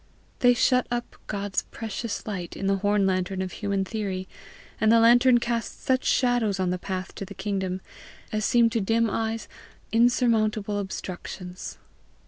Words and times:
They 0.39 0.55
shut 0.55 0.87
up 0.89 1.15
God's 1.27 1.61
precious 1.69 2.25
light 2.25 2.57
in 2.57 2.65
the 2.65 2.77
horn 2.77 3.05
lantern 3.05 3.39
of 3.43 3.51
human 3.51 3.85
theory, 3.85 4.27
and 4.79 4.91
the 4.91 4.99
lantern 4.99 5.37
casts 5.39 5.83
such 5.85 6.05
shadows 6.05 6.59
on 6.59 6.71
the 6.71 6.79
path 6.79 7.13
to 7.13 7.23
the 7.23 7.35
kingdom 7.35 7.81
as 8.31 8.43
seem 8.43 8.71
to 8.71 8.81
dim 8.81 9.11
eyes 9.11 9.47
insurmountable 9.91 10.79
obstructions. 10.79 11.77